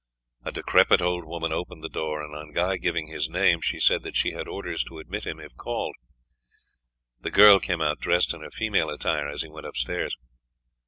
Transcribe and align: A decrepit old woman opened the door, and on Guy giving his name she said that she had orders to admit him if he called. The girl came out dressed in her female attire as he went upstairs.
A 0.43 0.51
decrepit 0.51 0.99
old 0.99 1.25
woman 1.25 1.51
opened 1.53 1.83
the 1.83 1.87
door, 1.87 2.23
and 2.23 2.35
on 2.35 2.53
Guy 2.53 2.77
giving 2.77 3.05
his 3.05 3.29
name 3.29 3.61
she 3.61 3.79
said 3.79 4.01
that 4.01 4.15
she 4.15 4.31
had 4.31 4.47
orders 4.47 4.83
to 4.85 4.97
admit 4.97 5.27
him 5.27 5.39
if 5.39 5.51
he 5.51 5.57
called. 5.57 5.95
The 7.19 7.29
girl 7.29 7.59
came 7.59 7.81
out 7.81 7.99
dressed 7.99 8.33
in 8.33 8.41
her 8.41 8.49
female 8.49 8.89
attire 8.89 9.27
as 9.27 9.43
he 9.43 9.47
went 9.47 9.67
upstairs. 9.67 10.17